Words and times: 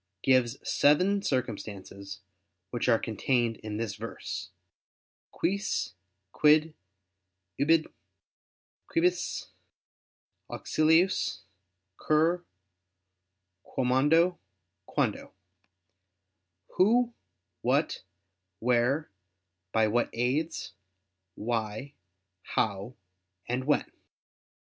i), 0.25 0.31
gives 0.31 0.57
seven 0.67 1.21
circumstances, 1.21 2.21
which 2.71 2.89
are 2.89 2.97
contained 2.97 3.57
in 3.57 3.77
this 3.77 3.93
verse: 3.95 4.49
"Quis, 5.29 5.93
quid, 6.31 6.73
ubi, 7.59 7.85
quibus 8.91 9.51
auxiliis, 10.49 11.41
cur, 11.97 12.43
quomodo, 13.63 14.39
quando 14.87 15.33
"Who, 16.77 17.13
what, 17.61 18.01
where, 18.57 19.11
by 19.71 19.85
what 19.87 20.09
aids, 20.13 20.73
why, 21.35 21.93
how, 22.41 22.95
and 23.47 23.65
when." 23.65 23.85